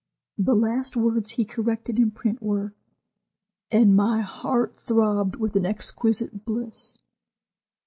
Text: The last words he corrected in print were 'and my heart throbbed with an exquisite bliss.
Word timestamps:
The 0.39 0.55
last 0.55 0.97
words 0.97 1.33
he 1.33 1.45
corrected 1.45 1.99
in 1.99 2.09
print 2.09 2.41
were 2.41 2.73
'and 3.69 3.95
my 3.95 4.21
heart 4.21 4.75
throbbed 4.79 5.35
with 5.35 5.55
an 5.55 5.67
exquisite 5.67 6.43
bliss. 6.43 6.97